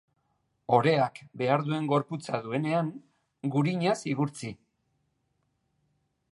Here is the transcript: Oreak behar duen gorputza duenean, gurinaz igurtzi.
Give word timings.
Oreak 0.77 1.19
behar 1.41 1.65
duen 1.67 1.89
gorputza 1.91 2.41
duenean, 2.47 2.91
gurinaz 3.57 3.97
igurtzi. 4.15 4.55